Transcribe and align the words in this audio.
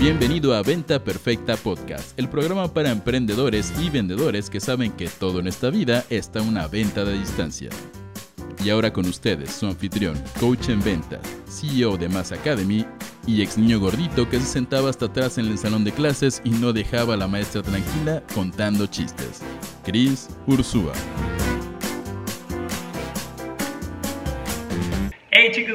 Bienvenido 0.00 0.54
a 0.54 0.62
Venta 0.62 1.04
Perfecta 1.04 1.58
Podcast, 1.58 2.18
el 2.18 2.30
programa 2.30 2.72
para 2.72 2.90
emprendedores 2.90 3.70
y 3.78 3.90
vendedores 3.90 4.48
que 4.48 4.58
saben 4.58 4.92
que 4.92 5.08
todo 5.08 5.40
en 5.40 5.46
esta 5.46 5.68
vida 5.68 6.06
está 6.08 6.40
una 6.40 6.66
venta 6.68 7.04
de 7.04 7.18
distancia. 7.18 7.68
Y 8.64 8.70
ahora 8.70 8.94
con 8.94 9.04
ustedes, 9.04 9.50
su 9.50 9.66
anfitrión, 9.66 10.18
coach 10.40 10.70
en 10.70 10.82
ventas, 10.82 11.20
CEO 11.46 11.98
de 11.98 12.08
Mass 12.08 12.32
Academy 12.32 12.86
y 13.26 13.42
ex 13.42 13.58
niño 13.58 13.78
gordito 13.78 14.26
que 14.26 14.40
se 14.40 14.46
sentaba 14.46 14.88
hasta 14.88 15.04
atrás 15.04 15.36
en 15.36 15.44
el 15.44 15.58
salón 15.58 15.84
de 15.84 15.92
clases 15.92 16.40
y 16.44 16.50
no 16.50 16.72
dejaba 16.72 17.12
a 17.12 17.18
la 17.18 17.28
maestra 17.28 17.62
tranquila 17.62 18.22
contando 18.34 18.86
chistes, 18.86 19.42
Chris 19.84 20.30
Ursúa. 20.46 20.94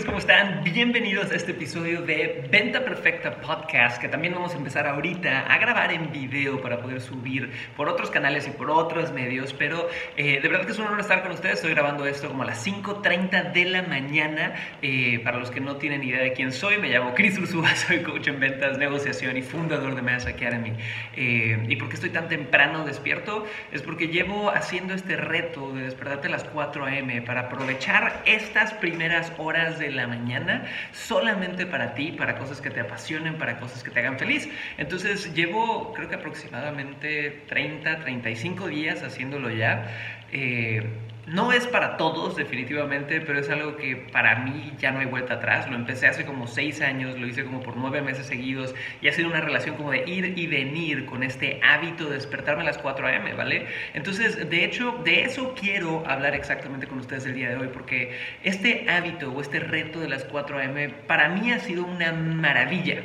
¿Cómo 0.06 0.20
están? 0.20 0.64
Bienvenidos 0.64 1.32
a 1.32 1.36
este 1.36 1.52
episodio 1.52 2.02
de 2.02 2.48
Venta 2.52 2.84
Perfecta 2.84 3.41
Podcast, 3.41 4.00
que 4.00 4.08
también 4.08 4.34
vamos 4.34 4.54
a 4.54 4.58
empezar 4.58 4.86
ahorita 4.88 5.52
a 5.52 5.58
grabar 5.58 5.91
en 5.91 6.12
video 6.12 6.62
para 6.62 6.80
poder 6.80 7.02
subir 7.02 7.52
por 7.76 7.90
otros 7.90 8.12
canales 8.12 8.48
y 8.48 8.52
por 8.52 8.70
otros 8.70 9.12
medios, 9.12 9.54
pero 9.54 9.90
eh, 10.16 10.40
de 10.41 10.48
verdad 10.48 10.66
que 10.66 10.73
es 10.73 10.80
un 10.80 10.86
honor 10.86 11.00
estar 11.00 11.23
con 11.23 11.31
ustedes. 11.31 11.55
Estoy 11.55 11.72
grabando 11.72 12.05
esto 12.05 12.28
como 12.28 12.44
a 12.44 12.45
las 12.45 12.66
5.30 12.66 13.52
de 13.52 13.66
la 13.66 13.81
mañana. 13.84 14.54
Eh, 14.81 15.22
para 15.23 15.40
los 15.40 15.50
que 15.50 15.59
no 15.59 15.78
tienen 15.78 16.04
idea 16.04 16.22
de 16.22 16.34
quién 16.34 16.52
soy, 16.52 16.78
me 16.78 16.90
llamo 16.90 17.14
Chris 17.16 17.38
Ursúa, 17.40 17.76
soy 17.76 18.00
coach 18.00 18.28
en 18.28 18.40
ventas, 18.40 18.78
negociación 18.78 19.38
y 19.38 19.42
fundador 19.42 19.95
de 19.95 20.02
Mass 20.02 20.28
Academy. 20.28 20.73
Eh, 21.16 21.66
¿Y 21.67 21.76
por 21.78 21.90
qué 21.90 21.95
estoy 21.95 22.12
tan 22.12 22.28
temprano 22.30 22.86
despierto? 22.86 23.45
Es 23.72 23.81
porque 23.81 24.08
llevo 24.08 24.52
haciendo 24.52 24.94
este 24.94 25.16
reto 25.16 25.73
de 25.73 25.84
despertarte 25.84 26.28
a 26.28 26.31
las 26.31 26.44
4 26.44 26.86
a.m. 26.86 27.22
para 27.23 27.42
aprovechar 27.42 28.22
estas 28.26 28.73
primeras 28.73 29.31
horas 29.38 29.80
de 29.80 29.95
la 29.95 30.08
mañana 30.08 30.66
solamente 30.91 31.66
para 31.66 31.95
ti, 31.95 32.12
para 32.12 32.38
cosas 32.38 32.62
que 32.62 32.70
te 32.70 32.80
apasionen, 32.80 33.38
para 33.38 33.59
cosas 33.59 33.83
que 33.83 33.92
te 33.92 34.00
hagan 34.00 34.20
feliz. 34.20 34.50
Entonces 34.78 35.33
llevo 35.33 35.94
creo 35.94 36.09
que 36.09 36.16
aproximadamente 36.16 37.44
30, 37.47 38.00
35 38.00 38.67
días 38.67 39.03
haciéndolo 39.03 39.50
ya. 39.50 39.88
Eh, 40.31 40.83
no 41.28 41.52
es 41.52 41.66
para 41.68 41.98
todos, 41.98 42.36
definitivamente, 42.36 43.22
pero 43.22 43.40
es 43.40 43.50
algo 43.50 43.78
que 43.78 43.95
para 43.95 44.38
mí 44.38 44.73
ya 44.78 44.92
no 44.92 45.00
hay 45.00 45.08
vuelta 45.08 45.36
atrás. 45.36 45.67
Lo 45.70 45.76
empecé 45.76 46.08
hace 46.08 46.26
como 46.26 46.48
seis 46.48 46.82
años, 46.82 47.20
lo 47.20 47.28
hice 47.28 47.44
como 47.44 47.62
por 47.62 47.76
nueve 47.78 48.02
meses 48.02 48.28
seguidos 48.28 48.76
y 49.02 49.08
ha 49.08 49.12
sido 49.12 49.30
una 49.30 49.42
relación 49.42 49.76
como 49.76 49.92
de 49.92 50.04
ir 50.08 50.38
y 50.38 50.48
venir 50.48 51.06
con 51.06 51.23
este 51.23 51.59
hábito 51.64 52.06
de 52.06 52.16
despertarme 52.16 52.62
a 52.62 52.66
las 52.66 52.78
4 52.78 53.08
a.m., 53.08 53.34
¿vale? 53.34 53.67
Entonces, 53.94 54.50
de 54.50 54.64
hecho, 54.64 55.02
de 55.04 55.23
eso 55.23 55.56
quiero 55.59 56.04
hablar 56.08 56.36
exactamente 56.36 56.88
con 56.88 57.00
ustedes 57.00 57.26
el 57.26 57.36
día 57.36 57.50
de 57.50 57.58
hoy, 57.58 57.70
porque 57.73 58.17
este 58.44 58.86
hábito 58.89 59.32
o 59.32 59.42
este 59.42 59.60
reto 59.60 60.00
de 60.00 60.10
las 60.10 60.26
4 60.26 60.60
a.m. 60.60 60.89
para 61.08 61.30
mí 61.30 61.52
ha 61.52 61.60
sido 61.60 61.86
una 61.86 62.12
maravilla. 62.12 63.02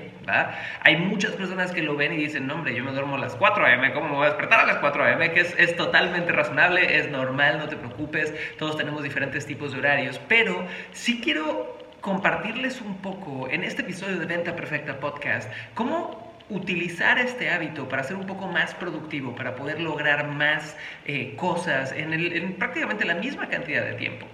Hay 0.82 0.96
muchas 0.96 1.32
personas 1.32 1.72
que 1.72 1.82
lo 1.82 1.96
ven 1.96 2.12
y 2.12 2.16
dicen, 2.16 2.46
no 2.46 2.54
hombre, 2.54 2.72
yo 2.72 2.84
me 2.84 2.92
duermo 2.92 3.16
a 3.16 3.18
las 3.18 3.34
4 3.34 3.66
a.m., 3.66 3.92
¿cómo 3.92 4.10
me 4.10 4.14
voy 4.14 4.26
a 4.26 4.28
despertar 4.28 4.60
a 4.60 4.66
las 4.66 4.76
4 4.76 5.04
a.m.? 5.04 5.32
Que 5.32 5.40
es 5.40 5.76
totalmente 5.76 6.30
razonable, 6.30 6.98
es 6.98 7.10
normal, 7.10 7.58
no 7.58 7.68
te 7.68 7.74
preocupes, 7.74 8.09
todos 8.58 8.76
tenemos 8.76 9.02
diferentes 9.02 9.46
tipos 9.46 9.72
de 9.72 9.78
horarios, 9.78 10.20
pero 10.28 10.64
sí 10.92 11.20
quiero 11.22 11.78
compartirles 12.00 12.80
un 12.80 12.96
poco 12.98 13.48
en 13.50 13.64
este 13.64 13.82
episodio 13.82 14.18
de 14.18 14.26
Venta 14.26 14.56
Perfecta 14.56 14.98
Podcast 15.00 15.50
cómo 15.74 16.30
utilizar 16.50 17.18
este 17.18 17.50
hábito 17.50 17.88
para 17.88 18.02
ser 18.02 18.16
un 18.16 18.26
poco 18.26 18.48
más 18.48 18.74
productivo, 18.74 19.34
para 19.34 19.54
poder 19.54 19.80
lograr 19.80 20.28
más 20.28 20.76
eh, 21.06 21.34
cosas 21.36 21.92
en, 21.92 22.54
prácticamente 22.54 23.04
la 23.04 23.14
misma 23.14 23.48
cantidad 23.48 23.84
de 23.84 23.94
tiempo. 23.94 24.26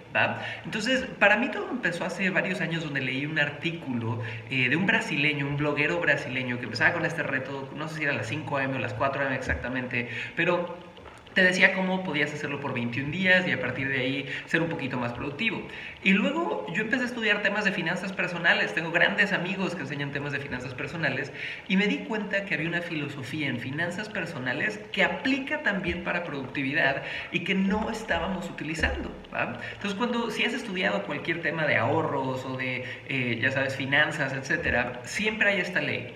Entonces, 0.65 1.05
para 1.19 1.37
mí 1.37 1.51
todo 1.51 1.69
empezó 1.71 2.07
hace 2.07 2.31
varios 2.31 2.63
años 2.63 2.83
donde 2.83 3.03
leí 3.03 3.27
un 3.27 3.39
artículo 3.39 4.23
eh, 4.49 4.71
de 4.71 4.77
un 4.77 4.87
brasileño, 4.87 5.47
un 5.47 5.59
bloguero 5.59 6.01
brasileño 6.01 6.59
que 6.59 6.65
empezaba 6.65 6.95
con 6.95 7.05
este 7.05 7.23
reto, 7.23 7.71
no 7.77 7.87
sé 7.87 7.97
si 7.97 8.05
era 8.05 8.15
las 8.15 8.29
5 8.29 8.57
am 8.57 8.77
o 8.77 8.79
las 8.79 8.95
4 8.95 9.27
am 9.27 9.33
exactamente, 9.35 10.09
pero 10.35 10.75
te 11.37 11.43
decía 11.43 11.75
cómo 11.75 12.03
podías 12.03 12.33
hacerlo 12.33 12.61
por 12.61 12.73
21 12.73 13.11
días 13.11 13.47
y 13.47 13.53
a 13.53 13.61
partir 13.61 13.91
de 13.91 13.99
ahí 13.99 14.27
ser 14.47 14.63
un 14.63 14.71
poquito 14.71 14.97
más 14.97 15.13
productivo. 15.13 15.61
Y 16.03 16.15
luego 16.15 16.67
yo 16.73 16.81
empecé 16.81 17.03
a 17.03 17.07
estudiar 17.07 17.43
temas 17.43 17.67
de 17.67 17.73
finanzas 17.73 18.11
personales. 18.11 18.73
Tengo 18.73 18.91
grandes 18.91 19.35
amigos 19.35 19.75
que 19.75 19.83
enseñan 19.83 20.13
temas 20.13 20.33
de 20.33 20.39
finanzas 20.41 20.73
personales 20.73 21.31
y 21.69 21.77
me 21.77 21.89
di 21.89 21.99
cuenta 21.99 22.47
que 22.47 22.55
había 22.55 22.67
una 22.67 22.81
filosofía 22.81 23.49
en 23.49 23.61
finanzas 23.61 24.09
personales 24.09 24.81
que 24.93 25.05
aplica 25.05 25.63
también 25.63 26.05
para 26.05 26.25
productividad 26.25 27.03
y 27.33 27.41
que 27.41 27.55
no 27.55 27.91
estábamos 27.91 28.49
utilizando. 28.49 29.15
Entonces, 29.75 29.95
cuando 29.95 30.31
si 30.31 30.43
has 30.45 30.55
estudiado 30.55 31.03
cualquier 31.03 31.43
tema 31.43 31.67
de 31.67 31.77
ahorros 31.77 32.47
o 32.47 32.57
de, 32.57 32.83
eh, 33.11 33.39
ya 33.43 33.53
sabes, 33.53 33.77
finanzas, 33.77 34.33
etcétera, 34.33 35.03
siempre 35.05 35.51
hay 35.51 35.61
esta 35.61 35.83
ley. 35.83 36.15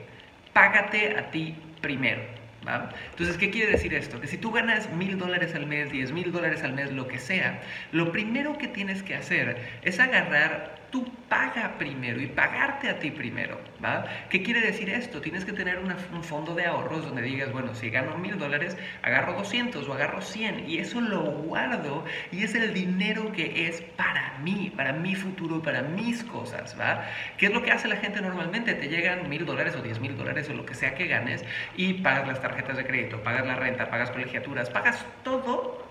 Págate 0.55 1.19
a 1.19 1.31
ti 1.31 1.55
primero. 1.83 2.40
Entonces, 2.63 3.39
¿qué 3.39 3.51
quiere 3.51 3.73
decir 3.73 3.95
esto? 3.95 4.21
Que 4.21 4.27
si 4.27 4.39
tú 4.39 4.53
ganas 4.53 4.91
mil 4.93 5.19
dólares 5.19 5.55
al 5.55 5.67
mes, 5.67 5.91
diez 5.91 6.13
mil 6.13 6.31
dólares 6.33 6.63
al 6.63 6.75
mes, 6.75 6.93
lo 6.93 7.09
que 7.09 7.19
sea, 7.19 7.63
lo 7.91 8.13
primero 8.13 8.59
que 8.59 8.69
tienes 8.69 9.03
que 9.03 9.15
hacer 9.15 9.81
es 9.83 9.99
agarrar 9.99 10.80
tú 10.91 11.11
paga 11.29 11.79
primero 11.79 12.21
y 12.21 12.27
pagarte 12.27 12.89
a 12.89 12.99
ti 12.99 13.11
primero, 13.11 13.61
¿va? 13.83 14.05
¿Qué 14.29 14.43
quiere 14.43 14.61
decir 14.61 14.91
esto? 14.91 15.21
Tienes 15.21 15.45
que 15.45 15.53
tener 15.53 15.79
un 15.79 16.25
fondo 16.25 16.55
de 16.55 16.67
ahorros 16.67 17.05
donde 17.05 17.23
digas, 17.23 17.53
bueno, 17.53 17.75
si 17.75 17.91
gano 17.91 18.19
mil 18.19 18.39
dólares, 18.39 18.77
agarro 19.03 19.35
200 19.35 19.89
o 19.89 19.93
agarro 19.93 20.21
100 20.21 20.69
y 20.69 20.79
eso 20.79 21.01
lo 21.01 21.23
guardo 21.23 22.05
y 22.33 22.43
es 22.43 22.55
el 22.55 22.75
dinero 22.75 23.33
que 23.33 23.69
es 23.69 23.81
para 23.81 24.39
mí, 24.43 24.73
para 24.77 24.93
mi 24.93 25.15
futuro, 25.15 25.63
para 25.63 25.83
mis 25.83 26.25
cosas, 26.25 26.77
¿va? 26.79 27.05
¿Qué 27.39 27.47
es 27.47 27.53
lo 27.53 27.63
que 27.63 27.71
hace 27.71 27.89
la 27.89 27.97
gente 27.97 28.21
normalmente? 28.21 28.75
Te 28.75 28.89
llegan 28.89 29.29
mil 29.29 29.47
dólares 29.47 29.77
o 29.77 29.83
diez 29.83 30.01
mil 30.01 30.17
dólares 30.17 30.49
o 30.51 30.55
lo 30.55 30.67
que 30.67 30.75
sea 30.75 30.95
que 30.95 31.07
ganes 31.07 31.45
y 31.77 31.95
pagas 31.95 32.27
las 32.27 32.41
tarjetas 32.41 32.77
de 32.77 32.87
crédito, 32.87 33.23
pagas 33.23 33.47
la 33.47 33.57
renta, 33.57 33.89
pagas 33.91 34.11
colegiaturas, 34.11 34.71
pagas 34.71 35.05
todo 35.23 35.90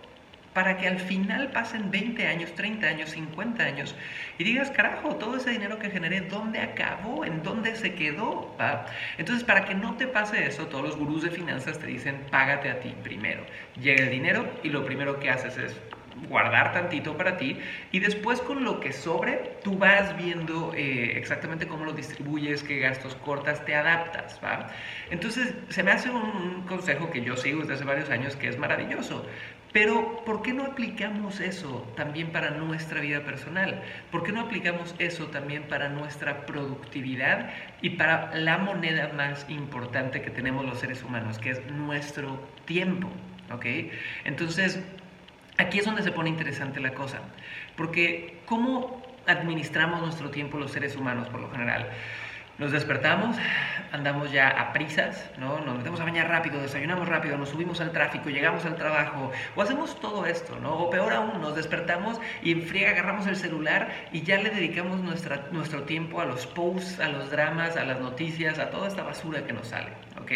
para 0.53 0.77
que 0.77 0.87
al 0.87 0.99
final 0.99 1.51
pasen 1.51 1.91
20 1.91 2.25
años, 2.27 2.53
30 2.55 2.87
años, 2.87 3.09
50 3.11 3.63
años 3.63 3.95
y 4.37 4.43
digas, 4.43 4.71
carajo, 4.71 5.15
todo 5.15 5.37
ese 5.37 5.51
dinero 5.51 5.79
que 5.79 5.89
generé, 5.89 6.21
¿dónde 6.21 6.59
acabó? 6.59 7.25
¿En 7.25 7.43
dónde 7.43 7.75
se 7.75 7.93
quedó? 7.93 8.55
Entonces, 9.17 9.43
para 9.43 9.65
que 9.65 9.75
no 9.75 9.95
te 9.95 10.07
pase 10.07 10.45
eso, 10.47 10.67
todos 10.67 10.83
los 10.83 10.97
gurús 10.97 11.23
de 11.23 11.29
finanzas 11.29 11.79
te 11.79 11.87
dicen, 11.87 12.25
págate 12.31 12.69
a 12.69 12.79
ti 12.79 12.95
primero. 13.03 13.45
Llega 13.79 14.03
el 14.03 14.11
dinero 14.11 14.49
y 14.63 14.69
lo 14.69 14.85
primero 14.85 15.19
que 15.19 15.29
haces 15.29 15.57
es 15.57 15.79
guardar 16.27 16.73
tantito 16.73 17.15
para 17.17 17.37
ti 17.37 17.57
y 17.91 17.99
después 17.99 18.41
con 18.41 18.63
lo 18.63 18.79
que 18.79 18.93
sobre 18.93 19.57
tú 19.63 19.77
vas 19.77 20.15
viendo 20.17 20.73
eh, 20.75 21.17
exactamente 21.17 21.67
cómo 21.67 21.85
lo 21.85 21.93
distribuyes, 21.93 22.63
qué 22.63 22.79
gastos 22.79 23.15
cortas, 23.15 23.63
te 23.65 23.75
adaptas, 23.75 24.39
¿va? 24.43 24.67
Entonces 25.09 25.53
se 25.69 25.83
me 25.83 25.91
hace 25.91 26.09
un 26.09 26.63
consejo 26.67 27.09
que 27.09 27.21
yo 27.21 27.35
sigo 27.37 27.61
desde 27.61 27.75
hace 27.75 27.83
varios 27.83 28.09
años 28.09 28.35
que 28.35 28.47
es 28.47 28.57
maravilloso. 28.57 29.25
Pero, 29.71 30.23
¿por 30.25 30.41
qué 30.41 30.51
no 30.51 30.65
aplicamos 30.65 31.39
eso 31.39 31.87
también 31.95 32.31
para 32.31 32.49
nuestra 32.49 33.01
vida 33.01 33.23
personal? 33.23 33.83
¿Por 34.11 34.23
qué 34.23 34.31
no 34.31 34.41
aplicamos 34.41 34.95
eso 34.97 35.27
también 35.27 35.63
para 35.63 35.89
nuestra 35.89 36.47
productividad 36.47 37.51
y 37.83 37.91
para 37.91 38.35
la 38.35 38.57
moneda 38.57 39.11
más 39.15 39.45
importante 39.47 40.23
que 40.23 40.31
tenemos 40.31 40.65
los 40.65 40.79
seres 40.79 41.03
humanos, 41.03 41.37
que 41.37 41.51
es 41.51 41.65
nuestro 41.67 42.39
tiempo? 42.65 43.09
¿Ok? 43.51 43.65
Entonces, 44.25 44.79
aquí 45.59 45.79
es 45.79 45.85
donde 45.85 46.01
se 46.01 46.11
pone 46.11 46.29
interesante 46.29 46.79
la 46.79 46.93
cosa. 46.93 47.19
Porque, 47.75 48.39
¿cómo 48.45 49.03
administramos 49.27 50.01
nuestro 50.01 50.31
tiempo 50.31 50.57
los 50.57 50.71
seres 50.71 50.95
humanos 50.95 51.29
por 51.29 51.41
lo 51.41 51.51
general? 51.51 51.89
Nos 52.57 52.73
despertamos, 52.73 53.37
andamos 53.93 54.33
ya 54.33 54.49
a 54.49 54.73
prisas, 54.73 55.31
¿no? 55.37 55.61
Nos 55.61 55.77
metemos 55.77 56.01
a 56.01 56.03
bañar 56.03 56.27
rápido, 56.27 56.61
desayunamos 56.61 57.07
rápido, 57.07 57.37
nos 57.37 57.49
subimos 57.49 57.79
al 57.79 57.93
tráfico, 57.93 58.29
llegamos 58.29 58.65
al 58.65 58.75
trabajo, 58.75 59.31
o 59.55 59.61
hacemos 59.61 59.97
todo 60.01 60.25
esto, 60.25 60.59
¿no? 60.59 60.73
O 60.73 60.89
peor 60.89 61.13
aún, 61.13 61.41
nos 61.41 61.55
despertamos 61.55 62.19
y 62.43 62.51
en 62.51 62.63
friega 62.63 62.91
agarramos 62.91 63.27
el 63.27 63.37
celular 63.37 63.89
y 64.11 64.23
ya 64.23 64.41
le 64.41 64.49
dedicamos 64.49 64.99
nuestra, 64.99 65.47
nuestro 65.51 65.83
tiempo 65.83 66.19
a 66.19 66.25
los 66.25 66.47
posts, 66.47 66.99
a 66.99 67.07
los 67.07 67.31
dramas, 67.31 67.77
a 67.77 67.85
las 67.85 68.01
noticias, 68.01 68.59
a 68.59 68.69
toda 68.69 68.89
esta 68.89 69.03
basura 69.03 69.45
que 69.45 69.53
nos 69.53 69.69
sale, 69.69 69.91
¿ok? 70.21 70.31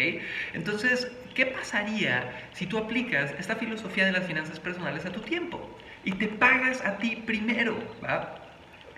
Entonces, 0.54 1.12
¿qué 1.34 1.46
pasaría 1.46 2.48
si 2.52 2.66
tú 2.66 2.78
aplicas 2.78 3.34
esta 3.38 3.56
filosofía 3.56 4.06
de 4.06 4.12
las 4.12 4.26
finanzas 4.26 4.60
personales 4.60 5.04
a 5.06 5.12
tu 5.12 5.20
tiempo? 5.20 5.78
Y 6.04 6.12
te 6.12 6.28
pagas 6.28 6.84
a 6.84 6.98
ti 6.98 7.16
primero, 7.26 7.76
¿va? 8.02 8.40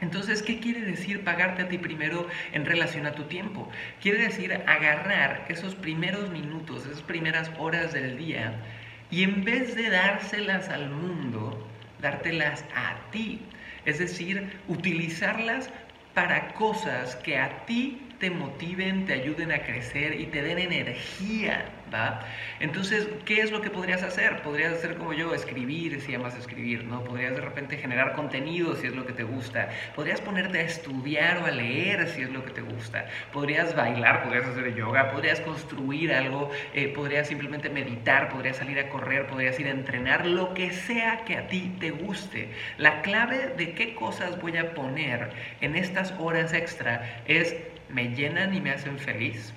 Entonces, 0.01 0.43
¿qué 0.43 0.61
quiere 0.61 0.83
decir 0.83 1.25
pagarte 1.25 1.63
a 1.63 1.69
ti 1.69 1.79
primero 1.79 2.29
en 2.53 2.67
relación 2.67 3.07
a 3.07 3.15
tu 3.15 3.25
tiempo? 3.25 3.71
Quiere 4.01 4.19
decir 4.19 4.53
agarrar 4.67 5.47
esos 5.49 5.75
primeros 5.75 6.31
minutos, 6.31 6.85
esas 6.85 7.03
primeras 7.03 7.51
horas 7.59 7.93
del 7.95 8.19
día 8.19 8.63
y 9.11 9.23
en 9.23 9.45
vez 9.45 9.75
de 9.75 9.89
dárselas 9.89 10.69
al 10.69 10.91
mundo, 10.91 11.67
dártelas 11.99 12.65
a 12.75 13.11
ti. 13.11 13.49
Es 13.85 13.99
decir, 13.99 14.61
utilizarlas 14.67 15.71
para 16.13 16.53
cosas 16.55 17.17
que 17.17 17.39
a 17.39 17.65
ti 17.67 18.06
te 18.19 18.31
motiven, 18.31 19.07
te 19.07 19.15
ayuden 19.15 19.53
a 19.53 19.59
crecer 19.61 20.21
y 20.21 20.27
te 20.27 20.43
den 20.43 20.59
energía. 20.59 21.67
¿va? 21.93 22.21
Entonces, 22.61 23.09
¿qué 23.25 23.41
es 23.41 23.51
lo 23.51 23.61
que 23.61 23.71
podrías 23.71 24.03
hacer? 24.03 24.43
Podrías 24.43 24.73
hacer 24.73 24.97
como 24.97 25.13
yo, 25.13 25.35
escribir 25.35 26.01
si 26.01 26.15
amas 26.15 26.37
escribir, 26.37 26.85
¿no? 26.85 27.05
Podrías 27.05 27.35
de 27.35 27.41
repente 27.41 27.77
generar 27.77 28.15
contenido 28.15 28.75
si 28.77 28.87
es 28.87 28.95
lo 28.95 29.07
que 29.07 29.13
te 29.13 29.25
gusta. 29.25 29.69
Podrías 29.95 30.21
ponerte 30.21 30.59
a 30.59 30.63
estudiar 30.63 31.39
o 31.39 31.47
a 31.47 31.51
leer 31.51 32.09
si 32.09 32.23
es 32.23 32.31
lo 32.31 32.45
que 32.45 32.53
te 32.53 32.63
gusta. 32.63 33.07
Podrías 33.33 33.75
bailar, 33.75 34.25
podrías 34.25 34.47
hacer 34.47 34.75
yoga, 34.75 35.11
podrías 35.11 35.41
construir 35.41 36.13
algo, 36.13 36.51
eh, 36.75 36.89
podrías 36.89 37.29
simplemente 37.29 37.69
meditar, 37.69 38.29
podrías 38.29 38.57
salir 38.57 38.79
a 38.79 38.89
correr, 38.89 39.27
podrías 39.27 39.59
ir 39.61 39.67
a 39.67 39.71
entrenar, 39.71 40.27
lo 40.27 40.55
que 40.55 40.73
sea 40.73 41.25
que 41.25 41.37
a 41.37 41.49
ti 41.49 41.75
te 41.81 41.91
guste. 41.91 42.51
La 42.79 43.03
clave 43.03 43.55
de 43.57 43.75
qué 43.75 43.95
cosas 43.95 44.41
voy 44.41 44.57
a 44.57 44.75
poner 44.75 45.31
en 45.61 45.77
estas 45.77 46.13
horas 46.19 46.53
extra 46.53 47.23
es, 47.27 47.57
¿me 47.97 48.15
llenan 48.15 48.53
y 48.55 48.61
me 48.61 48.71
hacen 48.73 48.99
feliz? 48.99 49.55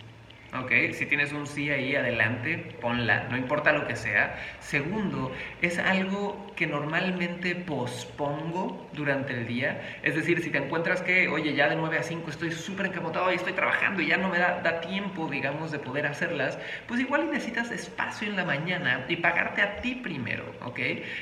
¿Ok? 0.54 0.94
Si 0.94 1.06
tienes 1.06 1.32
un 1.34 1.48
sí 1.48 1.70
ahí 1.70 1.96
adelante, 1.96 2.58
ponla, 2.82 3.28
no 3.30 3.38
importa 3.38 3.72
lo 3.72 3.88
que 3.88 3.96
sea. 3.96 4.38
Segundo, 4.60 5.32
es 5.62 5.78
algo 5.80 6.52
que 6.56 6.68
normalmente 6.68 7.56
pospongo 7.56 8.90
durante 8.94 9.34
el 9.34 9.48
día. 9.48 10.00
Es 10.04 10.16
decir, 10.16 10.42
si 10.42 10.50
te 10.50 10.58
encuentras 10.58 11.02
que, 11.02 11.28
oye, 11.28 11.54
ya 11.54 11.70
de 11.70 11.76
9 11.76 12.00
a 12.00 12.04
5 12.04 12.30
estoy 12.30 12.52
súper 12.52 12.88
encapotado 12.88 13.32
y 13.32 13.36
estoy 13.36 13.54
trabajando 13.54 14.02
y 14.02 14.08
ya 14.08 14.18
no 14.18 14.30
me 14.30 14.40
da, 14.40 14.62
da, 14.62 14.82
tiempo, 14.82 15.28
digamos, 15.30 15.72
de 15.72 15.80
poder 15.80 16.06
hacerlas, 16.08 16.58
pues 16.88 17.00
igual 17.00 17.30
necesitas 17.32 17.72
espacio 17.72 18.28
en 18.28 18.36
la 18.36 18.46
mañana 18.46 19.06
y 19.08 19.18
pagarte 19.18 19.62
a 19.62 19.78
ti 19.78 19.96
primero, 19.96 20.44
¿ok? 20.66 20.80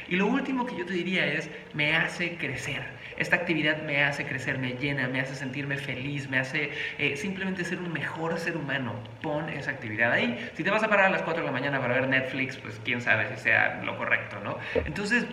Y 0.10 0.16
lo 0.16 0.28
último 0.28 0.66
que 0.66 0.78
yo 0.78 0.86
te 0.86 0.94
diría 0.94 1.26
es, 1.26 1.50
me 1.74 1.96
hace 1.96 2.38
crecer. 2.38 2.98
Esta 3.18 3.36
actividad 3.36 3.82
me 3.82 4.04
hace 4.04 4.26
crecer, 4.26 4.60
me 4.60 4.74
llena, 4.74 5.08
me 5.08 5.20
hace 5.20 5.36
sentirme 5.36 5.78
feliz, 5.78 6.30
me 6.30 6.38
hace 6.38 6.72
eh, 7.00 7.18
simplemente 7.18 7.66
ser 7.66 7.80
un 7.80 7.92
mejor 7.92 8.38
ser 8.38 8.56
humano. 8.56 8.94
Pon 9.22 9.50
esa 9.50 9.72
actividad 9.72 10.12
ahí. 10.12 10.50
Si 10.54 10.64
te 10.64 10.70
vas 10.70 10.84
a 10.84 10.88
parar 10.88 11.08
a 11.08 11.10
las 11.10 11.24
4 11.24 11.42
de 11.42 11.48
la 11.48 11.52
mañana 11.52 11.80
para 11.80 11.94
ver 11.94 12.08
Netflix, 12.08 12.58
pues 12.58 12.80
quién 12.84 13.02
sabe 13.02 13.28
si 13.36 13.42
sea 13.42 13.82
lo 13.84 13.98
correcto, 13.98 14.40
¿no? 14.44 14.58
Entonces, 14.86 15.26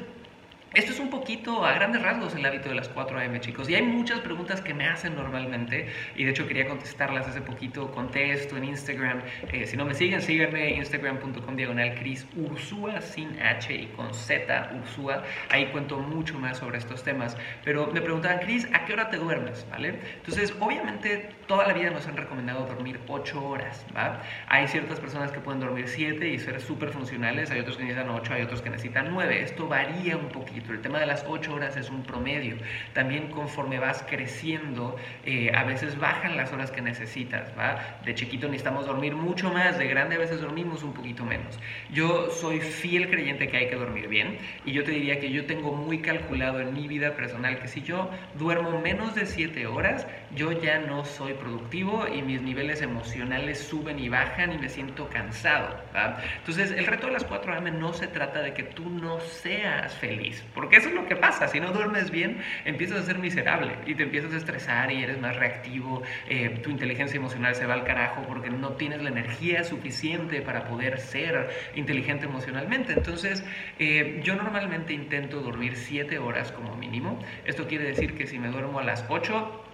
esto 0.75 0.93
es 0.93 0.99
un 0.99 1.11
poquito 1.11 1.65
a 1.65 1.73
grandes 1.75 2.03
rasgos 2.03 2.35
el 2.35 2.45
hábito 2.45 2.69
de 2.69 2.75
las 2.75 2.89
4 2.89 3.19
a.m. 3.19 3.41
chicos. 3.41 3.69
Y 3.69 3.75
hay 3.77 3.83
muchas 3.83 4.21
preguntas 4.21 4.61
que 4.61 4.75
me 4.75 4.89
hacen 4.89 5.15
normalmente 5.15 5.89
y 6.17 6.25
de 6.25 6.31
hecho 6.31 6.49
quería 6.49 6.67
contestarlas 6.67 7.29
hace 7.29 7.41
poquito. 7.41 7.93
Contesto 7.93 8.57
en 8.57 8.65
Instagram. 8.65 9.23
Eh, 9.53 9.67
si 9.67 9.77
no 9.77 9.85
me 9.85 9.95
siguen, 9.95 10.21
síganme 10.21 10.71
instagram.com 10.75 11.57
diagonal 11.57 11.95
Cris 11.95 12.27
Ursúa 12.37 13.01
sin 13.01 13.41
H 13.41 13.73
y 13.73 13.87
con 13.87 14.13
Z 14.13 14.73
Ursúa. 14.81 15.23
Ahí 15.51 15.67
cuento 15.67 15.99
mucho 15.99 16.39
más 16.39 16.59
sobre 16.59 16.79
estos 16.79 17.05
temas. 17.05 17.37
Pero 17.65 17.87
me 17.89 18.01
preguntaban, 18.01 18.41
Cris, 18.41 18.67
¿a 18.73 18.85
qué 18.85 18.95
hora 18.95 19.09
te 19.11 19.17
duermes? 19.17 19.67
¿Vale? 19.71 20.01
Entonces, 20.17 20.55
obviamente 20.59 21.31
toda 21.47 21.67
la 21.67 21.75
vida 21.75 21.91
nos 21.91 22.07
han 22.09 22.17
recomendado 22.17 22.67
dormir 22.67 22.99
8 23.07 23.45
horas. 23.45 23.87
¿va? 23.97 24.23
Hay 24.49 24.67
ciertas 24.67 24.99
personas 24.99 25.31
que 25.31 25.39
pueden 25.41 25.61
dormir 25.61 25.89
7 25.89 26.29
y 26.29 26.39
ser 26.39 26.61
súper 26.61 26.91
funcionales. 26.91 27.51
Hay 27.51 27.61
otros 27.61 27.77
que 27.77 27.85
necesitan 27.85 28.11
8, 28.11 28.35
hay 28.35 28.43
otros 28.43 28.61
que 28.61 28.71
necesitan 28.71 29.11
9. 29.13 29.43
Esto 29.43 29.69
varía 29.69 30.17
un 30.17 30.29
poquito. 30.29 30.64
El 30.69 30.81
tema 30.81 30.99
de 30.99 31.07
las 31.07 31.25
8 31.29 31.55
horas 31.55 31.77
es 31.77 31.91
un 31.91 32.03
promedio. 32.03 32.57
También 32.93 33.29
conforme 33.31 33.79
vas 33.79 34.05
creciendo, 34.09 34.97
eh, 35.25 35.53
a 35.55 35.65
veces 35.65 35.99
bajan 35.99 36.37
las 36.37 36.53
horas 36.53 36.71
que 36.71 36.81
necesitas. 36.81 37.53
¿va? 37.59 37.99
De 38.05 38.15
chiquito 38.15 38.47
necesitamos 38.47 38.87
dormir 38.87 39.15
mucho 39.15 39.53
más, 39.53 39.79
de 39.79 39.87
grande 39.87 40.17
a 40.17 40.19
veces 40.19 40.41
dormimos 40.41 40.83
un 40.83 40.93
poquito 40.93 41.25
menos. 41.25 41.59
Yo 41.91 42.31
soy 42.31 42.61
fiel 42.61 43.11
creyente 43.11 43.49
que 43.49 43.57
hay 43.57 43.69
que 43.69 43.77
dormir 43.77 44.09
bien 44.09 44.39
y 44.65 44.73
yo 44.73 44.85
te 44.85 44.93
diría 44.93 45.21
que 45.21 45.31
yo 45.31 45.47
tengo 45.47 45.73
muy 45.73 45.99
calculado 45.99 46.61
en 46.61 46.73
mi 46.73 46.89
vida 46.89 47.15
personal 47.15 47.59
que 47.59 47.69
si 47.69 47.83
yo 47.83 48.11
duermo 48.39 48.81
menos 48.81 49.15
de 49.15 49.27
7 49.27 49.67
horas, 49.67 50.07
yo 50.35 50.53
ya 50.53 50.79
no 50.79 51.05
soy 51.05 51.35
productivo 51.35 52.07
y 52.09 52.23
mis 52.23 52.43
niveles 52.43 52.83
emocionales 52.83 53.59
suben 53.59 53.99
y 53.99 54.09
bajan 54.09 54.53
y 54.53 54.59
me 54.59 54.69
siento 54.69 55.09
cansado. 55.09 55.77
¿va? 55.95 56.19
Entonces, 56.39 56.71
el 56.71 56.87
reto 56.87 57.07
de 57.07 57.13
las 57.13 57.25
4 57.25 57.55
AM 57.55 57.79
no 57.79 57.93
se 57.93 58.07
trata 58.07 58.41
de 58.41 58.55
que 58.55 58.63
tú 58.63 58.89
no 58.89 59.21
seas 59.21 59.95
feliz. 59.95 60.45
Porque 60.55 60.77
eso 60.77 60.89
es 60.89 60.95
lo 60.95 61.07
que 61.07 61.17
pasa, 61.17 61.49
si 61.49 61.61
no 61.61 61.73
duermes 61.73 62.11
bien, 62.11 62.39
empiezas 62.65 63.01
a 63.01 63.03
ser 63.03 63.19
miserable 63.19 63.73
y 63.87 63.95
te 63.95 64.05
empiezas 64.05 64.33
a 64.33 64.37
estresar 64.37 64.91
y 64.93 65.03
eres 65.03 65.21
más 65.21 65.37
reactivo, 65.37 66.03
eh, 66.29 66.61
tu 66.63 66.71
inteligencia 66.71 67.17
emocional 67.17 67.55
se 67.55 67.67
va 67.67 67.75
al 67.75 67.85
carajo 67.85 68.23
porque 68.27 68.51
no 68.51 68.73
tienes 68.73 69.03
la 69.03 69.11
energía 69.11 69.65
suficiente 69.65 70.43
para 70.43 70.65
poder 70.67 71.01
ser 71.01 71.51
inteligente 71.75 72.27
emocionalmente. 72.27 72.93
Entonces, 72.93 73.45
eh, 73.79 74.21
yo 74.23 74.37
normalmente 74.37 74.93
intento 74.93 75.41
dormir 75.41 75.77
7 75.77 76.19
horas 76.19 76.53
como 76.53 76.77
mínimo. 76.77 77.19
Esto 77.45 77.67
quiere 77.67 77.85
decir 77.85 78.15
que 78.15 78.27
si 78.27 78.39
me 78.39 78.49
duermo 78.49 78.79
a 78.79 78.85
las 78.85 79.05
8, 79.09 79.74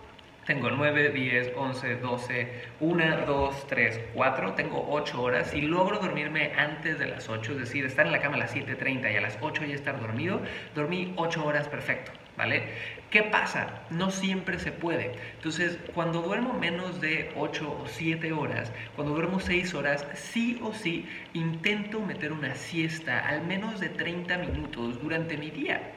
tengo 0.50 0.68
9, 0.68 1.10
10, 1.10 1.52
11, 1.56 1.96
12, 1.98 2.48
1, 2.80 3.24
2, 3.24 3.66
3, 3.68 4.00
4, 4.14 4.54
tengo 4.54 4.84
8 4.90 5.22
horas. 5.22 5.50
Si 5.50 5.60
logro 5.60 6.00
dormirme 6.00 6.52
antes 6.56 6.98
de 6.98 7.06
las 7.06 7.28
8, 7.28 7.52
es 7.52 7.58
decir, 7.58 7.84
estar 7.84 8.04
en 8.04 8.10
la 8.10 8.20
cama 8.20 8.34
a 8.34 8.40
las 8.40 8.56
7.30 8.56 9.12
y 9.12 9.16
a 9.16 9.20
las 9.20 9.38
8 9.40 9.64
ya 9.64 9.76
estar 9.76 10.00
dormido, 10.00 10.40
dormí 10.74 11.12
8 11.14 11.44
horas 11.44 11.68
perfecto, 11.68 12.10
¿vale? 12.36 12.64
¿Qué 13.10 13.24
pasa? 13.24 13.82
No 13.90 14.12
siempre 14.12 14.60
se 14.60 14.70
puede. 14.70 15.16
Entonces, 15.34 15.80
cuando 15.94 16.22
duermo 16.22 16.52
menos 16.52 17.00
de 17.00 17.32
8 17.34 17.78
o 17.82 17.88
7 17.88 18.32
horas, 18.32 18.70
cuando 18.94 19.14
duermo 19.14 19.40
6 19.40 19.74
horas, 19.74 20.06
sí 20.14 20.60
o 20.62 20.72
sí 20.72 21.08
intento 21.32 21.98
meter 21.98 22.32
una 22.32 22.54
siesta 22.54 23.18
al 23.26 23.42
menos 23.42 23.80
de 23.80 23.88
30 23.88 24.38
minutos 24.38 25.02
durante 25.02 25.36
mi 25.36 25.50
día. 25.50 25.92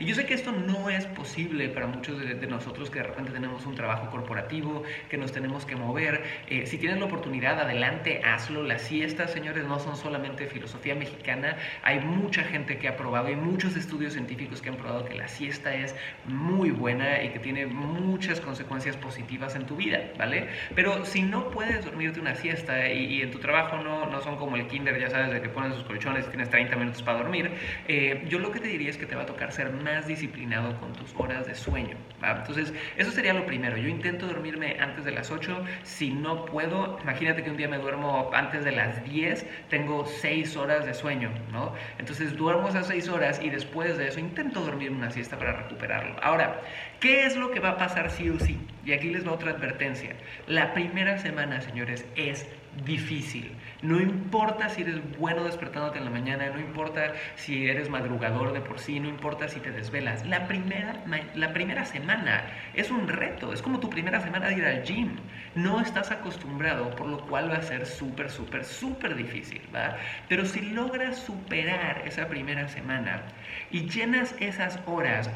Y 0.00 0.04
yo 0.04 0.14
sé 0.14 0.26
que 0.26 0.34
esto 0.34 0.52
no 0.52 0.90
es 0.90 1.06
posible 1.06 1.70
para 1.70 1.86
muchos 1.86 2.18
de, 2.18 2.46
nosotros 2.46 2.90
que 2.90 2.98
de 2.98 3.06
repente 3.06 3.30
tenemos 3.30 3.64
un 3.64 3.74
trabajo 3.74 4.10
corporativo, 4.10 4.82
que 5.08 5.16
nos 5.16 5.32
tenemos 5.32 5.64
que 5.64 5.76
mover. 5.76 6.22
Eh, 6.48 6.66
si 6.66 6.76
tienes 6.76 6.98
la 6.98 7.06
oportunidad, 7.06 7.58
adelante, 7.58 8.20
hazlo. 8.22 8.64
Las 8.64 8.82
siestas, 8.82 9.32
señores, 9.32 9.64
no 9.64 9.78
son 9.78 9.96
solamente 9.96 10.46
filosofía 10.46 10.94
mexicana. 10.94 11.56
Hay 11.82 12.00
mucha 12.00 12.42
gente 12.42 12.76
que 12.76 12.86
ha 12.86 12.98
probado, 12.98 13.28
hay 13.28 13.36
muchos 13.36 13.76
estudios 13.76 14.12
científicos 14.12 14.60
que 14.60 14.68
han 14.68 14.76
probado 14.76 15.06
que 15.06 15.14
la 15.14 15.28
siesta 15.28 15.74
es 15.74 15.94
muy 16.26 16.49
muy 16.50 16.70
buena 16.70 17.22
y 17.22 17.30
que 17.30 17.38
tiene 17.38 17.66
muchas 17.66 18.40
consecuencias 18.40 18.96
positivas 18.96 19.54
en 19.56 19.66
tu 19.66 19.76
vida, 19.76 20.00
¿vale? 20.18 20.48
Pero 20.74 21.04
si 21.04 21.22
no 21.22 21.50
puedes 21.50 21.84
dormirte 21.84 22.20
una 22.20 22.34
siesta 22.34 22.88
y, 22.88 23.22
en 23.22 23.30
tu 23.30 23.38
trabajo 23.38 23.78
no, 23.78 24.06
no, 24.06 24.20
son 24.20 24.36
como 24.36 24.56
el 24.56 24.66
kinder, 24.66 24.98
ya 24.98 25.10
sabes, 25.10 25.32
de 25.32 25.40
que 25.40 25.48
pones 25.48 25.74
sus 25.74 25.84
colchones 25.84 26.26
y 26.26 26.30
tienes 26.30 26.50
30 26.50 26.76
minutos 26.76 27.02
para 27.02 27.18
dormir, 27.18 27.50
eh, 27.88 28.24
yo 28.28 28.38
lo 28.38 28.50
que 28.50 28.60
te 28.60 28.68
diría 28.68 28.90
es 28.90 28.96
que 28.96 29.06
te 29.06 29.14
va 29.14 29.22
a 29.22 29.26
tocar 29.26 29.52
ser 29.52 29.70
más 29.72 30.06
disciplinado 30.06 30.78
con 30.80 30.92
tus 30.92 31.14
horas 31.16 31.46
de 31.46 31.54
sueño, 31.54 31.96
¿va? 32.22 32.38
Entonces, 32.38 32.72
eso 32.96 33.10
sería 33.10 33.32
lo 33.32 33.46
primero. 33.46 33.76
Yo 33.76 33.88
intento 33.88 34.26
dormirme 34.26 34.76
antes 34.80 35.04
de 35.04 35.12
las 35.12 35.30
8. 35.30 35.64
Si 35.82 36.10
no 36.10 36.44
puedo, 36.44 36.98
imagínate 37.02 37.42
que 37.42 37.50
un 37.50 37.56
día 37.56 37.68
me 37.68 37.78
duermo 37.78 38.30
antes 38.34 38.64
de 38.64 38.72
las 38.72 39.04
10, 39.04 39.46
tengo 39.68 40.06
6 40.06 40.56
horas 40.56 40.84
de 40.84 40.94
sueño, 40.94 41.30
¿no? 41.52 41.74
Entonces, 41.98 42.36
duermo 42.36 42.68
esas 42.68 42.86
6 42.88 43.08
horas 43.08 43.40
y 43.42 43.50
después 43.50 43.96
de 43.98 44.08
eso 44.08 44.20
intento 44.20 44.60
dormir 44.60 44.90
una 44.90 45.10
siesta 45.10 45.38
para 45.38 45.52
recuperarlo. 45.52 46.16
Ahora, 46.22 46.39
Ahora, 46.40 46.62
¿qué 47.00 47.26
es 47.26 47.36
lo 47.36 47.50
que 47.50 47.60
va 47.60 47.70
a 47.70 47.76
pasar 47.76 48.10
sí 48.10 48.30
o 48.30 48.38
sí? 48.38 48.58
Y 48.84 48.92
aquí 48.92 49.10
les 49.10 49.26
va 49.26 49.32
otra 49.32 49.50
advertencia. 49.50 50.16
La 50.46 50.72
primera 50.72 51.18
semana, 51.18 51.60
señores, 51.60 52.06
es 52.16 52.46
difícil. 52.86 53.52
No 53.82 54.00
importa 54.00 54.70
si 54.70 54.82
eres 54.82 55.00
bueno 55.18 55.44
despertándote 55.44 55.98
en 55.98 56.04
la 56.04 56.10
mañana, 56.10 56.48
no 56.48 56.60
importa 56.60 57.12
si 57.36 57.68
eres 57.68 57.90
madrugador 57.90 58.54
de 58.54 58.62
por 58.62 58.78
sí, 58.78 58.98
no 58.98 59.08
importa 59.08 59.48
si 59.48 59.60
te 59.60 59.70
desvelas. 59.70 60.24
La 60.24 60.48
primera, 60.48 60.94
la 61.34 61.52
primera 61.52 61.84
semana 61.84 62.44
es 62.72 62.90
un 62.90 63.06
reto, 63.06 63.52
es 63.52 63.60
como 63.60 63.80
tu 63.80 63.90
primera 63.90 64.20
semana 64.20 64.48
de 64.48 64.54
ir 64.54 64.64
al 64.64 64.82
gym. 64.84 65.16
No 65.54 65.80
estás 65.80 66.10
acostumbrado, 66.10 66.90
por 66.96 67.06
lo 67.06 67.26
cual 67.26 67.50
va 67.50 67.56
a 67.56 67.62
ser 67.62 67.84
súper, 67.84 68.30
súper, 68.30 68.64
súper 68.64 69.14
difícil, 69.14 69.60
¿va? 69.74 69.96
Pero 70.28 70.46
si 70.46 70.62
logras 70.62 71.18
superar 71.18 72.02
esa 72.06 72.28
primera 72.28 72.66
semana 72.68 73.24
y 73.70 73.90
llenas 73.90 74.34
esas 74.40 74.78
horas 74.86 75.28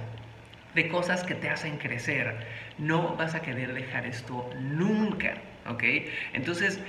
de 0.75 0.88
cosas 0.88 1.25
que 1.25 1.35
te 1.35 1.49
hacen 1.50 1.78
crecer. 1.78 2.47
No 2.78 3.16
vas 3.16 3.35
a 3.35 3.43
querer 3.43 3.73
dejar 3.75 4.07
esto 4.07 4.50
nunca, 4.59 5.35
¿ok? 5.66 5.83
Entonces, 6.33 6.81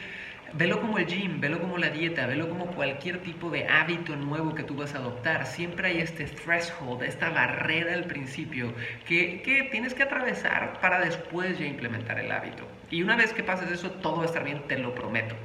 velo 0.57 0.79
como 0.79 0.97
el 0.97 1.05
gym, 1.05 1.41
velo 1.41 1.59
como 1.59 1.77
la 1.77 1.89
dieta, 1.89 2.27
velo 2.27 2.47
como 2.49 2.67
cualquier 2.67 3.19
tipo 3.19 3.49
de 3.49 3.67
hábito 3.67 4.15
nuevo 4.15 4.55
que 4.55 4.63
tú 4.63 4.75
vas 4.75 4.95
a 4.95 4.99
adoptar. 4.99 5.45
Siempre 5.45 5.89
hay 5.89 5.99
este 5.99 6.25
threshold, 6.25 7.03
esta 7.03 7.29
barrera 7.29 7.93
al 7.93 8.05
principio 8.05 8.73
que, 9.05 9.41
que 9.41 9.63
tienes 9.63 9.93
que 9.93 10.03
atravesar 10.03 10.79
para 10.79 10.99
después 10.99 11.59
ya 11.59 11.65
implementar 11.65 12.19
el 12.19 12.31
hábito. 12.31 12.65
Y 12.91 13.01
una 13.01 13.15
vez 13.15 13.33
que 13.33 13.43
pases 13.43 13.71
eso, 13.71 13.91
todo 13.91 14.17
va 14.17 14.23
a 14.23 14.25
estar 14.25 14.43
bien, 14.43 14.61
te 14.67 14.77
lo 14.77 14.93
prometo. 14.93 15.35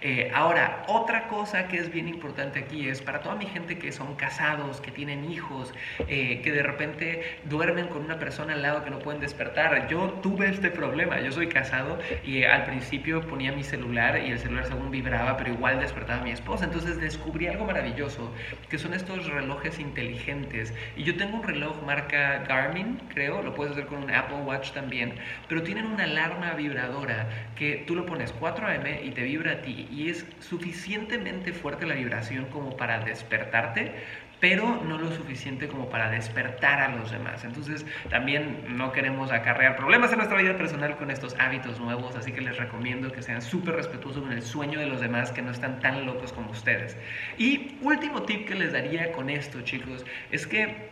Eh, 0.00 0.30
ahora, 0.34 0.84
otra 0.88 1.28
cosa 1.28 1.68
que 1.68 1.78
es 1.78 1.90
bien 1.90 2.08
importante 2.08 2.58
aquí 2.58 2.88
es 2.88 3.00
para 3.00 3.20
toda 3.20 3.34
mi 3.34 3.46
gente 3.46 3.78
que 3.78 3.92
son 3.92 4.14
casados, 4.16 4.80
que 4.80 4.90
tienen 4.90 5.30
hijos, 5.30 5.72
eh, 6.06 6.40
que 6.42 6.52
de 6.52 6.62
repente 6.62 7.38
duermen 7.44 7.88
con 7.88 8.04
una 8.04 8.18
persona 8.18 8.52
al 8.52 8.62
lado 8.62 8.84
que 8.84 8.90
no 8.90 8.98
pueden 8.98 9.20
despertar. 9.20 9.88
Yo 9.88 10.10
tuve 10.22 10.50
este 10.50 10.70
problema, 10.70 11.20
yo 11.20 11.32
soy 11.32 11.48
casado 11.48 11.98
y 12.24 12.44
al 12.44 12.64
principio 12.64 13.22
ponía 13.22 13.52
mi 13.52 13.64
celular 13.64 14.18
y 14.28 14.32
el 14.32 14.38
celular 14.38 14.66
según 14.66 14.90
vibraba, 14.90 15.36
pero 15.36 15.52
igual 15.52 15.80
despertaba 15.80 16.20
a 16.20 16.24
mi 16.24 16.30
esposa. 16.30 16.64
Entonces 16.64 17.00
descubrí 17.00 17.46
algo 17.46 17.64
maravilloso, 17.64 18.32
que 18.68 18.78
son 18.78 18.94
estos 18.94 19.26
relojes 19.26 19.78
inteligentes. 19.78 20.74
Y 20.96 21.04
yo 21.04 21.16
tengo 21.16 21.38
un 21.38 21.42
reloj 21.42 21.82
marca 21.84 22.44
Garmin, 22.48 23.00
creo, 23.12 23.42
lo 23.42 23.54
puedes 23.54 23.72
hacer 23.72 23.86
con 23.86 24.04
un 24.04 24.10
Apple 24.10 24.42
Watch 24.44 24.72
también, 24.72 25.14
pero 25.48 25.62
tienen 25.62 25.86
una 25.86 26.04
alarma 26.04 26.52
vibradora 26.54 27.28
que 27.56 27.84
tú 27.86 27.94
lo 27.94 28.06
pones 28.06 28.32
4 28.32 28.66
AM 28.66 28.86
y 29.04 29.10
te 29.10 29.22
vibra 29.22 29.52
a 29.52 29.62
ti 29.62 29.88
y 29.90 30.10
es 30.10 30.26
suficientemente 30.40 31.52
fuerte 31.52 31.86
la 31.86 31.94
vibración 31.94 32.46
como 32.46 32.76
para 32.76 33.00
despertarte, 33.00 33.94
pero 34.40 34.80
no 34.84 34.98
lo 34.98 35.10
suficiente 35.12 35.68
como 35.68 35.88
para 35.88 36.10
despertar 36.10 36.80
a 36.80 36.96
los 36.96 37.10
demás. 37.10 37.44
Entonces 37.44 37.84
también 38.10 38.76
no 38.76 38.92
queremos 38.92 39.32
acarrear 39.32 39.76
problemas 39.76 40.12
en 40.12 40.18
nuestra 40.18 40.40
vida 40.40 40.56
personal 40.56 40.96
con 40.96 41.10
estos 41.10 41.34
hábitos 41.38 41.80
nuevos, 41.80 42.16
así 42.16 42.32
que 42.32 42.40
les 42.40 42.56
recomiendo 42.56 43.10
que 43.12 43.22
sean 43.22 43.42
súper 43.42 43.74
respetuosos 43.76 44.22
con 44.22 44.32
el 44.32 44.42
sueño 44.42 44.78
de 44.78 44.86
los 44.86 45.00
demás, 45.00 45.32
que 45.32 45.42
no 45.42 45.50
están 45.50 45.80
tan 45.80 46.06
locos 46.06 46.32
como 46.32 46.50
ustedes. 46.50 46.96
Y 47.36 47.78
último 47.82 48.22
tip 48.22 48.46
que 48.46 48.54
les 48.54 48.72
daría 48.72 49.12
con 49.12 49.30
esto, 49.30 49.60
chicos, 49.62 50.04
es 50.30 50.46
que 50.46 50.88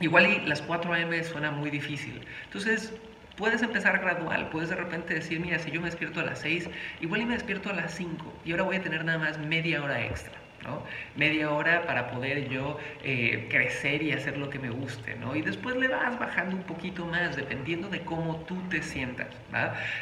igual 0.00 0.26
y 0.26 0.46
las 0.46 0.62
4 0.62 0.92
a.m. 0.92 1.24
suena 1.24 1.50
muy 1.50 1.70
difícil. 1.70 2.26
Entonces 2.44 2.92
puedes 3.36 3.62
empezar 3.62 3.98
gradual, 4.00 4.50
puedes 4.50 4.68
de 4.68 4.76
repente 4.76 5.14
decir, 5.14 5.40
mira, 5.40 5.58
si 5.58 5.70
yo 5.70 5.80
me 5.80 5.86
despierto 5.86 6.20
a 6.20 6.24
las 6.24 6.40
6, 6.40 6.68
igual 7.00 7.22
y 7.22 7.26
me 7.26 7.34
despierto 7.34 7.70
a 7.70 7.72
las 7.72 7.94
5 7.94 8.40
y 8.44 8.50
ahora 8.52 8.64
voy 8.64 8.76
a 8.76 8.82
tener 8.82 9.04
nada 9.04 9.18
más 9.18 9.38
media 9.38 9.82
hora 9.82 10.04
extra. 10.04 10.41
Media 11.16 11.50
hora 11.50 11.86
para 11.86 12.10
poder 12.10 12.48
yo 12.48 12.78
eh, 13.02 13.46
crecer 13.50 14.02
y 14.02 14.12
hacer 14.12 14.38
lo 14.38 14.48
que 14.48 14.58
me 14.58 14.70
guste, 14.70 15.14
¿no? 15.16 15.34
Y 15.36 15.42
después 15.42 15.76
le 15.76 15.88
vas 15.88 16.18
bajando 16.18 16.56
un 16.56 16.62
poquito 16.62 17.04
más, 17.04 17.36
dependiendo 17.36 17.88
de 17.88 18.00
cómo 18.00 18.36
tú 18.46 18.56
te 18.70 18.82
sientas, 18.82 19.26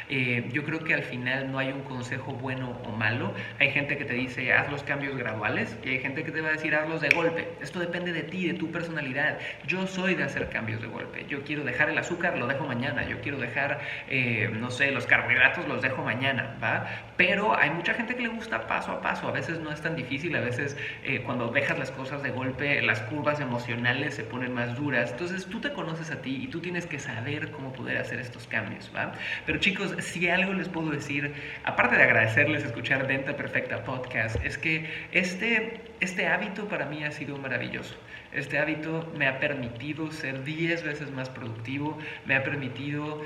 eh, 0.09 0.49
yo 0.53 0.63
creo 0.63 0.83
que 0.83 0.93
al 0.93 1.03
final 1.03 1.51
no 1.51 1.59
hay 1.59 1.69
un 1.69 1.81
consejo 1.81 2.33
bueno 2.33 2.79
o 2.85 2.91
malo. 2.91 3.33
Hay 3.59 3.71
gente 3.71 3.97
que 3.97 4.05
te 4.05 4.13
dice, 4.13 4.53
haz 4.53 4.71
los 4.71 4.83
cambios 4.83 5.17
graduales, 5.17 5.75
y 5.83 5.89
hay 5.89 5.99
gente 5.99 6.23
que 6.23 6.31
te 6.31 6.41
va 6.41 6.49
a 6.49 6.51
decir, 6.51 6.75
hazlos 6.75 7.01
de 7.01 7.09
golpe. 7.09 7.49
Esto 7.61 7.79
depende 7.79 8.13
de 8.13 8.23
ti, 8.23 8.47
de 8.47 8.53
tu 8.53 8.71
personalidad. 8.71 9.39
Yo 9.67 9.87
soy 9.87 10.15
de 10.15 10.23
hacer 10.23 10.49
cambios 10.49 10.81
de 10.81 10.87
golpe. 10.87 11.25
Yo 11.27 11.43
quiero 11.43 11.63
dejar 11.63 11.89
el 11.89 11.97
azúcar, 11.97 12.37
lo 12.37 12.47
dejo 12.47 12.65
mañana. 12.65 13.07
Yo 13.07 13.19
quiero 13.21 13.37
dejar, 13.37 13.81
eh, 14.07 14.49
no 14.53 14.71
sé, 14.71 14.91
los 14.91 15.05
carbohidratos, 15.05 15.67
los 15.67 15.81
dejo 15.81 16.03
mañana, 16.03 16.57
¿va? 16.63 16.87
Pero 17.17 17.57
hay 17.57 17.71
mucha 17.71 17.93
gente 17.93 18.15
que 18.15 18.23
le 18.23 18.29
gusta 18.29 18.67
paso 18.67 18.91
a 18.91 19.01
paso. 19.01 19.27
A 19.27 19.31
veces 19.31 19.59
no 19.59 19.71
es 19.71 19.81
tan 19.81 19.95
difícil, 19.95 20.35
a 20.35 20.39
veces 20.39 20.50
veces 20.57 20.77
eh, 21.03 21.21
cuando 21.25 21.47
dejas 21.49 21.79
las 21.79 21.91
cosas 21.91 22.23
de 22.23 22.29
golpe, 22.29 22.81
las 22.81 23.01
curvas 23.01 23.39
emocionales 23.39 24.15
se 24.15 24.23
ponen 24.23 24.53
más 24.53 24.75
duras. 24.75 25.11
Entonces 25.11 25.45
tú 25.45 25.59
te 25.59 25.71
conoces 25.71 26.11
a 26.11 26.21
ti 26.21 26.41
y 26.43 26.47
tú 26.47 26.59
tienes 26.59 26.85
que 26.85 26.99
saber 26.99 27.51
cómo 27.51 27.73
poder 27.73 27.97
hacer 27.97 28.19
estos 28.19 28.47
cambios, 28.47 28.91
¿va? 28.95 29.13
Pero 29.45 29.59
chicos, 29.59 29.95
si 29.99 30.29
algo 30.29 30.53
les 30.53 30.69
puedo 30.69 30.91
decir, 30.91 31.33
aparte 31.63 31.95
de 31.95 32.03
agradecerles 32.03 32.63
escuchar 32.63 33.07
Venta 33.07 33.35
Perfecta 33.35 33.83
Podcast, 33.83 34.37
es 34.43 34.57
que 34.57 34.89
este, 35.11 35.81
este 35.99 36.27
hábito 36.27 36.67
para 36.67 36.85
mí 36.85 37.03
ha 37.03 37.11
sido 37.11 37.37
maravilloso. 37.37 37.95
Este 38.31 38.59
hábito 38.59 39.11
me 39.17 39.27
ha 39.27 39.39
permitido 39.39 40.09
ser 40.11 40.43
10 40.43 40.83
veces 40.83 41.11
más 41.11 41.29
productivo, 41.29 41.97
me 42.25 42.35
ha 42.35 42.43
permitido 42.43 43.21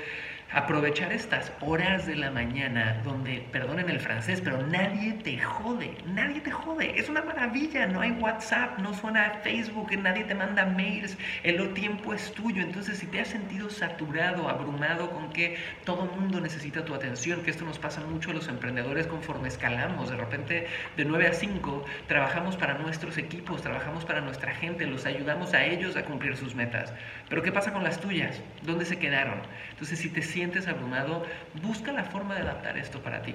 aprovechar 0.52 1.12
estas 1.12 1.52
horas 1.60 2.06
de 2.06 2.14
la 2.14 2.30
mañana 2.30 3.00
donde, 3.04 3.46
perdonen 3.50 3.90
el 3.90 4.00
francés, 4.00 4.40
pero 4.40 4.64
nadie 4.66 5.12
te 5.14 5.38
jode, 5.38 5.96
nadie 6.06 6.40
te 6.40 6.50
jode, 6.50 6.98
es 6.98 7.08
una 7.08 7.22
maravilla, 7.22 7.86
no 7.86 8.00
hay 8.00 8.12
WhatsApp, 8.12 8.78
no 8.78 8.94
suena 8.94 9.40
Facebook, 9.42 9.90
nadie 9.98 10.24
te 10.24 10.34
manda 10.34 10.64
mails, 10.64 11.16
el 11.42 11.74
tiempo 11.74 12.14
es 12.14 12.32
tuyo, 12.32 12.62
entonces 12.62 12.98
si 12.98 13.06
te 13.06 13.20
has 13.20 13.28
sentido 13.28 13.70
saturado, 13.70 14.48
abrumado 14.48 15.10
con 15.10 15.30
que 15.32 15.56
todo 15.84 16.04
el 16.04 16.20
mundo 16.20 16.40
necesita 16.40 16.84
tu 16.84 16.94
atención, 16.94 17.42
que 17.42 17.50
esto 17.50 17.64
nos 17.64 17.78
pasa 17.78 18.00
mucho 18.02 18.30
a 18.30 18.34
los 18.34 18.48
emprendedores 18.48 19.06
conforme 19.06 19.48
escalamos, 19.48 20.10
de 20.10 20.16
repente 20.16 20.66
de 20.96 21.04
9 21.04 21.26
a 21.26 21.32
5 21.32 21.84
trabajamos 22.06 22.56
para 22.56 22.74
nuestros 22.74 23.18
equipos, 23.18 23.62
trabajamos 23.62 24.04
para 24.04 24.20
nuestra 24.20 24.54
gente, 24.54 24.86
los 24.86 25.06
ayudamos 25.06 25.54
a 25.54 25.64
ellos 25.64 25.96
a 25.96 26.04
cumplir 26.04 26.36
sus 26.36 26.54
metas, 26.54 26.92
pero 27.28 27.42
¿qué 27.42 27.50
pasa 27.50 27.72
con 27.72 27.82
las 27.82 28.00
tuyas? 28.00 28.40
¿Dónde 28.62 28.84
se 28.84 28.98
quedaron? 28.98 29.40
Entonces 29.70 29.98
si 29.98 30.08
te 30.08 30.22
sientes 30.36 30.68
abrumado, 30.68 31.24
busca 31.62 31.92
la 31.92 32.04
forma 32.04 32.34
de 32.34 32.42
adaptar 32.42 32.76
esto 32.76 33.00
para 33.00 33.22
ti. 33.22 33.34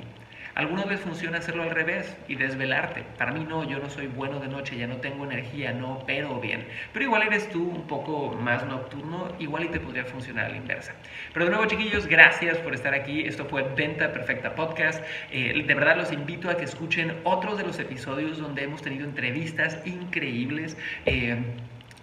Algunas 0.54 0.86
veces 0.86 1.04
funciona 1.04 1.40
hacerlo 1.40 1.64
al 1.64 1.72
revés 1.72 2.16
y 2.28 2.36
desvelarte. 2.36 3.04
Para 3.18 3.32
mí 3.32 3.44
no, 3.44 3.68
yo 3.68 3.80
no 3.80 3.90
soy 3.90 4.06
bueno 4.06 4.40
de 4.40 4.48
noche, 4.48 4.78
ya 4.78 4.86
no 4.86 4.98
tengo 4.98 5.26
energía, 5.26 5.74
no 5.74 5.94
opero 5.94 6.40
bien. 6.40 6.68
Pero 6.94 7.06
igual 7.06 7.24
eres 7.24 7.50
tú 7.50 7.64
un 7.64 7.88
poco 7.88 8.38
más 8.40 8.64
nocturno, 8.68 9.34
igual 9.40 9.64
y 9.64 9.70
te 9.70 9.80
podría 9.80 10.06
funcionar 10.06 10.46
a 10.46 10.50
la 10.50 10.58
inversa. 10.58 10.94
Pero 11.34 11.46
de 11.46 11.52
nuevo, 11.52 11.66
chiquillos, 11.66 12.06
gracias 12.06 12.60
por 12.60 12.76
estar 12.76 12.94
aquí. 12.94 13.22
Esto 13.22 13.46
fue 13.46 13.64
Venta 13.76 14.14
Perfecta 14.14 14.54
Podcast. 14.54 15.04
Eh, 15.32 15.64
de 15.66 15.74
verdad 15.74 15.98
los 15.98 16.12
invito 16.12 16.52
a 16.52 16.58
que 16.58 16.66
escuchen 16.66 17.16
otros 17.24 17.58
de 17.58 17.64
los 17.64 17.80
episodios 17.80 18.38
donde 18.38 18.64
hemos 18.64 18.84
tenido 18.84 19.06
entrevistas 19.06 19.80
increíbles. 19.88 20.78
Eh, 21.08 21.36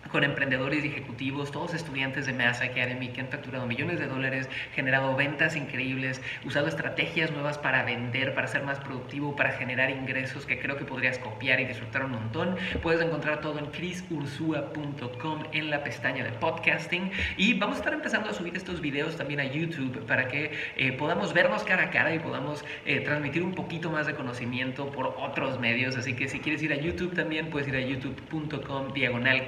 con 0.08 0.24
emprendedores 0.24 0.84
y 0.84 0.88
ejecutivos, 0.88 1.50
todos 1.50 1.74
estudiantes 1.74 2.26
de 2.26 2.32
Mass 2.32 2.60
Academy 2.60 3.08
que 3.08 3.20
han 3.20 3.28
facturado 3.28 3.66
millones 3.66 3.98
de 3.98 4.06
dólares, 4.06 4.48
generado 4.74 5.14
ventas 5.16 5.56
increíbles, 5.56 6.20
usado 6.44 6.66
estrategias 6.66 7.30
nuevas 7.30 7.58
para 7.58 7.84
vender, 7.84 8.34
para 8.34 8.46
ser 8.46 8.62
más 8.62 8.78
productivo, 8.80 9.36
para 9.36 9.52
generar 9.52 9.90
ingresos 9.90 10.46
que 10.46 10.58
creo 10.58 10.76
que 10.76 10.84
podrías 10.84 11.18
copiar 11.18 11.60
y 11.60 11.64
disfrutar 11.64 12.04
un 12.04 12.12
montón. 12.12 12.56
Puedes 12.82 13.00
encontrar 13.00 13.40
todo 13.40 13.58
en 13.58 13.66
chrisursua.com 13.66 15.44
en 15.52 15.70
la 15.70 15.82
pestaña 15.84 16.24
de 16.24 16.30
podcasting 16.32 17.10
y 17.36 17.54
vamos 17.54 17.76
a 17.76 17.78
estar 17.80 17.92
empezando 17.92 18.30
a 18.30 18.32
subir 18.32 18.56
estos 18.56 18.80
videos 18.80 19.16
también 19.16 19.40
a 19.40 19.44
YouTube 19.44 20.04
para 20.06 20.28
que 20.28 20.52
eh, 20.76 20.92
podamos 20.92 21.32
vernos 21.32 21.62
cara 21.64 21.84
a 21.84 21.90
cara 21.90 22.14
y 22.14 22.18
podamos 22.18 22.64
eh, 22.86 23.00
transmitir 23.00 23.42
un 23.42 23.54
poquito 23.54 23.90
más 23.90 24.06
de 24.06 24.14
conocimiento 24.14 24.90
por 24.90 25.14
otros 25.18 25.58
medios. 25.60 25.96
Así 25.96 26.14
que 26.14 26.28
si 26.28 26.40
quieres 26.40 26.62
ir 26.62 26.72
a 26.72 26.76
YouTube 26.76 27.14
también 27.14 27.50
puedes 27.50 27.68
ir 27.68 27.76
a 27.76 27.80
youtube.com 27.80 28.92
diagonal 28.92 29.46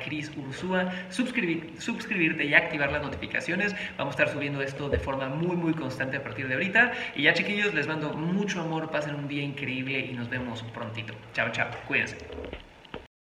Chris 0.50 0.70
suscribir, 1.08 1.74
suscribirte 1.78 2.44
y 2.44 2.54
activar 2.54 2.92
las 2.92 3.02
notificaciones. 3.02 3.74
Vamos 3.96 4.14
a 4.16 4.22
estar 4.22 4.34
subiendo 4.34 4.62
esto 4.62 4.88
de 4.88 4.98
forma 4.98 5.28
muy, 5.28 5.56
muy 5.56 5.74
constante 5.74 6.16
a 6.16 6.22
partir 6.22 6.48
de 6.48 6.54
ahorita. 6.54 6.92
Y 7.14 7.22
ya, 7.22 7.34
chiquillos, 7.34 7.74
les 7.74 7.86
mando 7.86 8.12
mucho 8.12 8.60
amor, 8.60 8.90
pasen 8.90 9.14
un 9.14 9.28
día 9.28 9.42
increíble 9.42 9.98
y 10.00 10.12
nos 10.12 10.28
vemos 10.28 10.62
prontito. 10.74 11.14
Chao, 11.32 11.50
chao, 11.52 11.68
cuídense. 11.86 12.16